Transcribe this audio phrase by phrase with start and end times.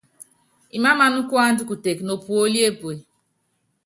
[0.77, 2.93] Imámaná kuanda kutek nopúóli epue.